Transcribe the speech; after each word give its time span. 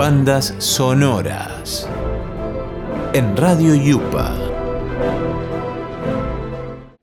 Bandas 0.00 0.54
sonoras. 0.56 1.86
En 3.12 3.36
Radio 3.36 3.74
Yupa. 3.74 4.34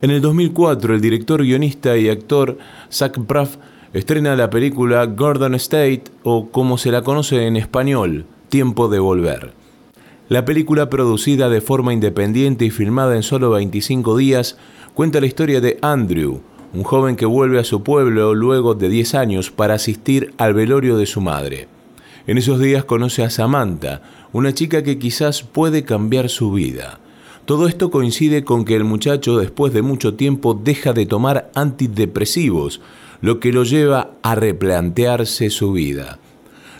En 0.00 0.10
el 0.10 0.20
2004, 0.20 0.96
el 0.96 1.00
director, 1.00 1.40
guionista 1.40 1.96
y 1.96 2.08
actor 2.08 2.58
Zach 2.90 3.16
Braff 3.16 3.58
estrena 3.92 4.34
la 4.34 4.50
película 4.50 5.06
Gordon 5.06 5.54
State, 5.54 6.02
o 6.24 6.48
como 6.50 6.78
se 6.78 6.90
la 6.90 7.02
conoce 7.02 7.46
en 7.46 7.54
español, 7.54 8.24
Tiempo 8.48 8.88
de 8.88 8.98
Volver. 8.98 9.52
La 10.28 10.44
película, 10.44 10.90
producida 10.90 11.48
de 11.48 11.60
forma 11.60 11.92
independiente 11.92 12.64
y 12.64 12.70
filmada 12.70 13.14
en 13.14 13.22
solo 13.22 13.50
25 13.50 14.16
días, 14.16 14.58
cuenta 14.94 15.20
la 15.20 15.26
historia 15.28 15.60
de 15.60 15.78
Andrew, 15.80 16.40
un 16.74 16.82
joven 16.82 17.14
que 17.14 17.26
vuelve 17.26 17.60
a 17.60 17.64
su 17.64 17.84
pueblo 17.84 18.34
luego 18.34 18.74
de 18.74 18.88
10 18.88 19.14
años 19.14 19.52
para 19.52 19.74
asistir 19.74 20.34
al 20.38 20.54
velorio 20.54 20.96
de 20.96 21.06
su 21.06 21.20
madre. 21.20 21.68
En 22.26 22.38
esos 22.38 22.60
días 22.60 22.84
conoce 22.84 23.22
a 23.22 23.30
Samantha, 23.30 24.02
una 24.32 24.52
chica 24.52 24.82
que 24.82 24.98
quizás 24.98 25.42
puede 25.42 25.84
cambiar 25.84 26.28
su 26.28 26.52
vida. 26.52 27.00
Todo 27.46 27.66
esto 27.66 27.90
coincide 27.90 28.44
con 28.44 28.64
que 28.64 28.76
el 28.76 28.84
muchacho 28.84 29.38
después 29.38 29.72
de 29.72 29.82
mucho 29.82 30.14
tiempo 30.14 30.54
deja 30.54 30.92
de 30.92 31.06
tomar 31.06 31.50
antidepresivos, 31.54 32.80
lo 33.22 33.40
que 33.40 33.52
lo 33.52 33.64
lleva 33.64 34.12
a 34.22 34.34
replantearse 34.34 35.50
su 35.50 35.72
vida. 35.72 36.18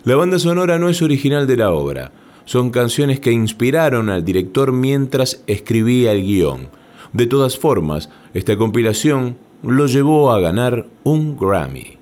La 0.05 0.17
banda 0.17 0.39
sonora 0.39 0.79
no 0.79 0.89
es 0.89 1.03
original 1.03 1.47
de 1.47 1.57
la 1.57 1.73
obra, 1.73 2.13
son 2.45 2.71
canciones 2.71 3.21
que 3.21 3.33
inspiraron 3.33 4.11
al 4.11 4.25
director 4.25 4.73
mientras 4.73 5.43
escribía 5.47 6.13
el 6.13 6.23
guion. 6.23 6.69
De 7.13 7.27
todas 7.27 7.59
formas, 7.59 8.09
esta 8.35 8.57
compilación 8.57 9.37
lo 9.63 9.87
llevó 9.87 10.33
a 10.33 10.41
ganar 10.41 10.87
un 11.03 11.37
Grammy. 11.37 11.99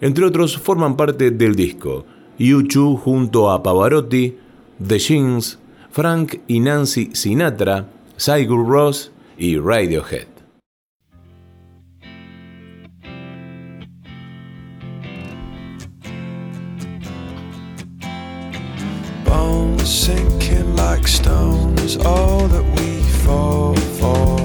Entre 0.00 0.24
otros 0.24 0.58
forman 0.58 0.96
parte 0.96 1.30
del 1.30 1.54
disco 1.54 2.04
U2 2.38 3.02
junto 3.02 3.50
a 3.50 3.62
Pavarotti, 3.62 4.38
The 4.78 4.98
Shins, 4.98 5.58
Frank 5.90 6.40
y 6.48 6.60
Nancy 6.60 7.10
Sinatra, 7.14 7.86
Sigur 8.16 8.64
Ross 8.66 9.10
y 9.38 9.56
Radiohead. 9.56 10.26
sinking 19.84 20.74
like 20.74 21.06
stones, 21.06 21.96
all 21.98 22.48
that 22.48 22.64
we 22.76 23.00
fall 23.22 23.76
for. 23.98 24.36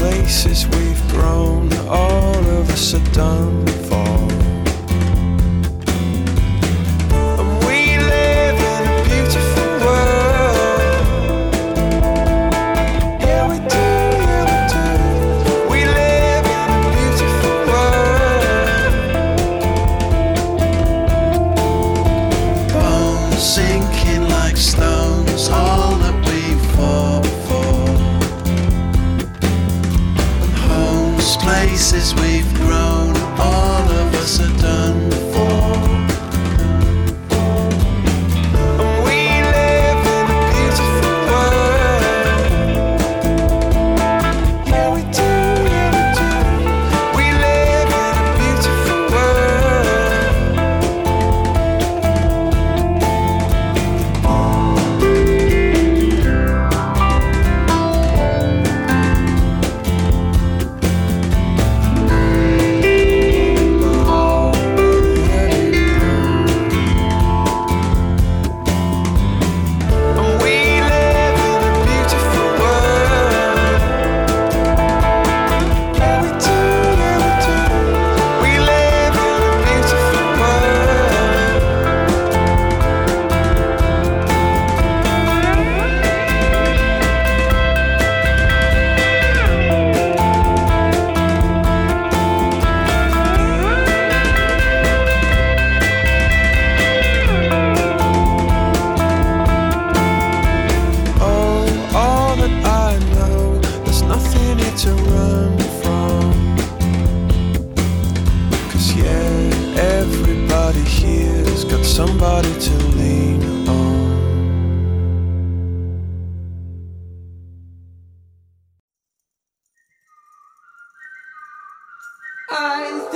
places 0.00 0.66
we've 0.68 1.08
grown, 1.10 1.70
all 1.88 2.38
of 2.58 2.70
us 2.70 2.94
are 2.94 3.12
done 3.12 3.66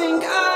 think 0.04 0.22
I 0.26 0.53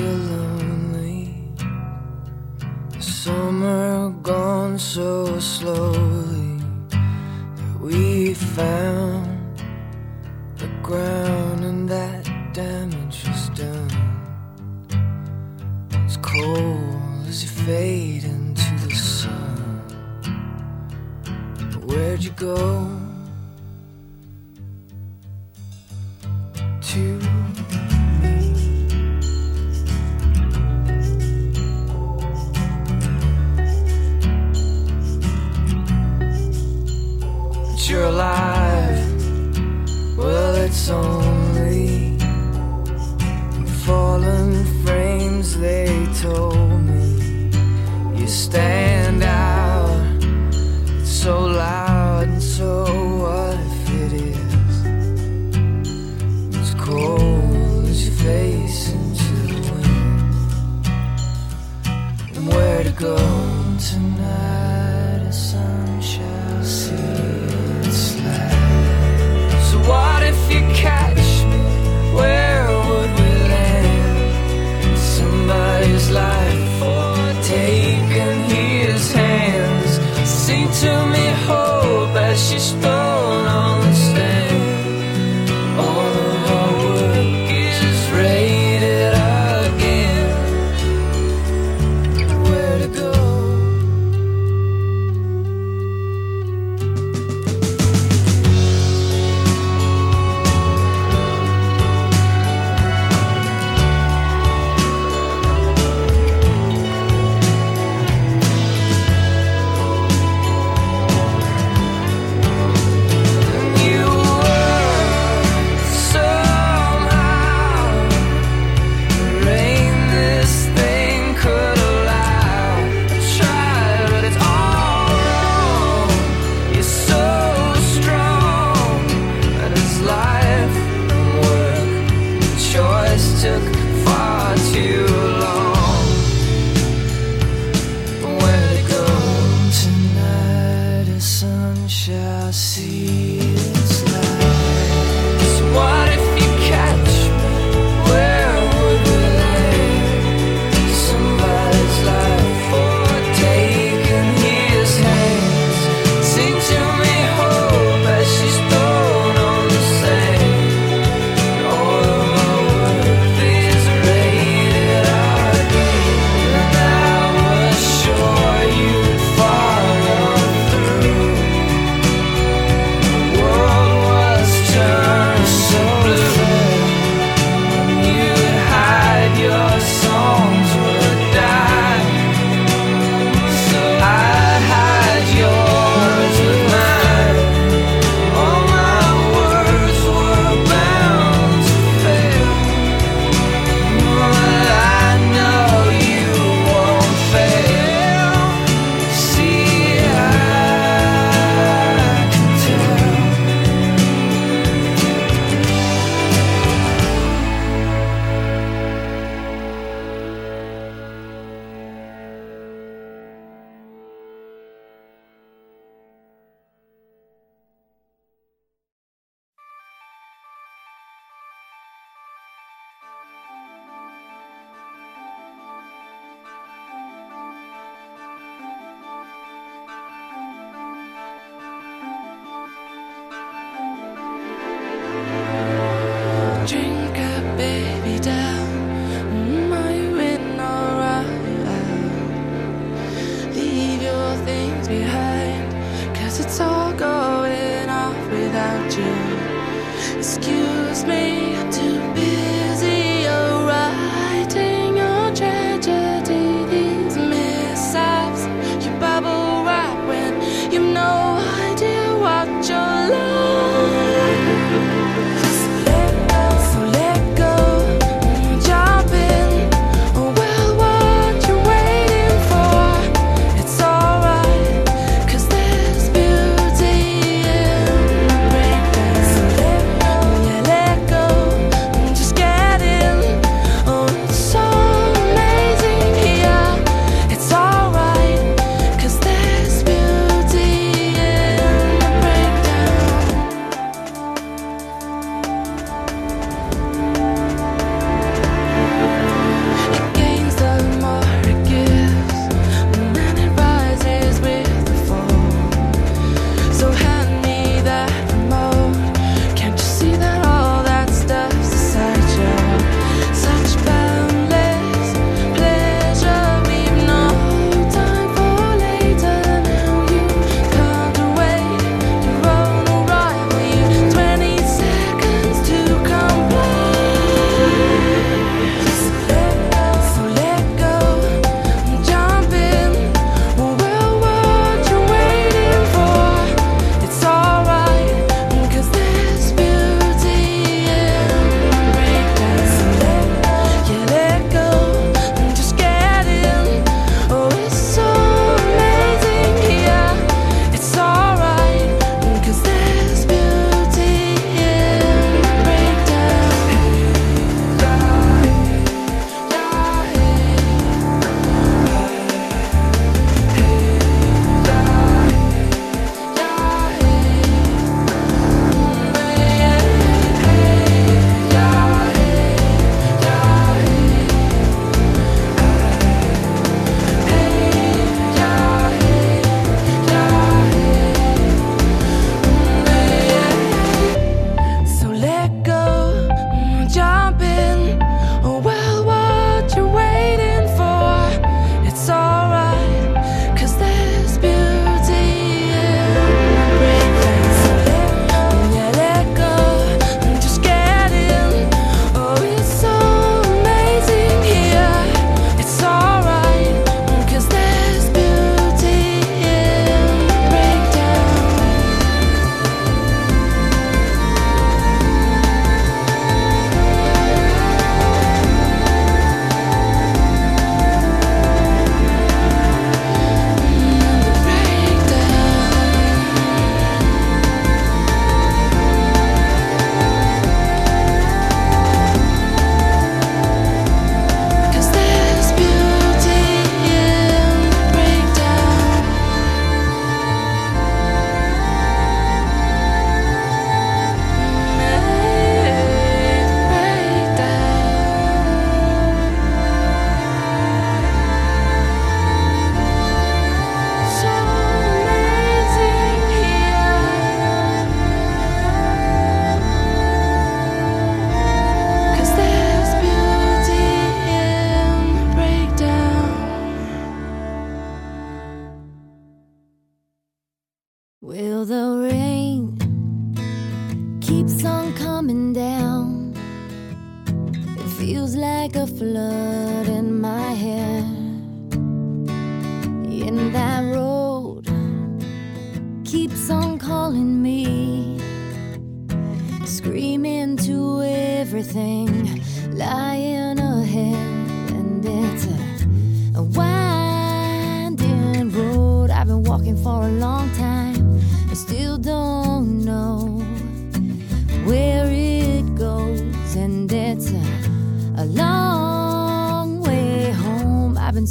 lonely. 0.00 1.34
Summer 3.00 4.10
gone 4.22 4.78
so 4.78 5.38
slowly 5.40 6.60
that 6.90 7.80
we 7.80 8.34
found 8.34 9.62
the 10.56 10.68
ground 10.82 11.64
and 11.64 11.88
that 11.88 12.24
damage 12.52 13.24
was 13.26 13.48
done. 13.50 13.90
Cold 16.22 17.26
as 17.28 17.42
you 17.44 17.48
fade 17.48 18.24
into 18.24 18.86
the 18.86 18.94
sun. 18.94 19.80
Where'd 21.86 22.22
you 22.24 22.32
go? 22.32 23.05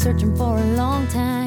searching 0.06 0.36
for 0.36 0.56
a 0.60 0.66
long 0.78 1.08
time. 1.08 1.45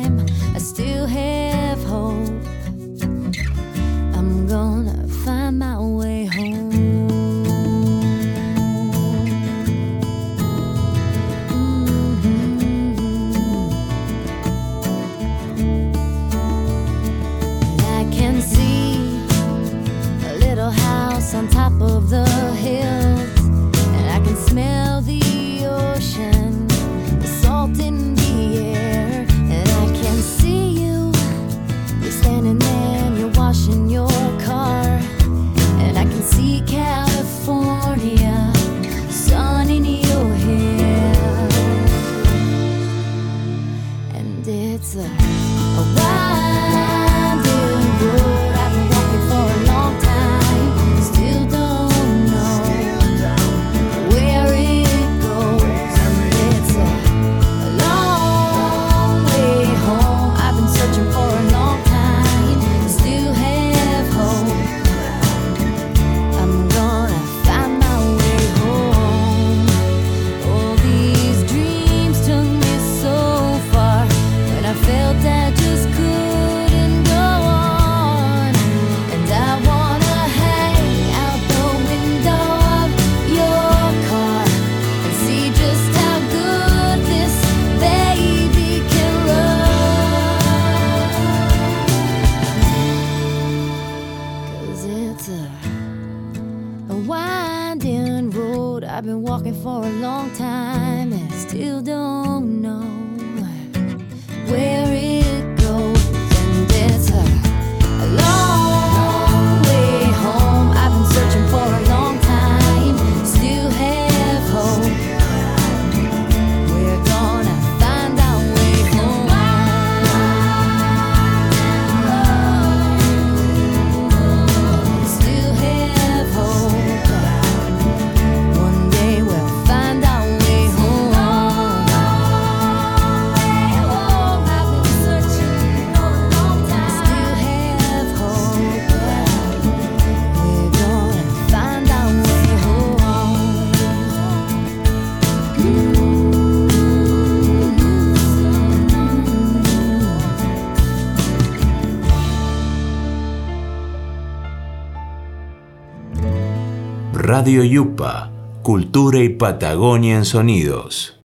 Radio 157.48 157.64
Yupa, 157.64 158.30
Cultura 158.62 159.20
y 159.20 159.30
Patagonia 159.30 160.16
en 160.16 160.26
Sonidos. 160.26 161.14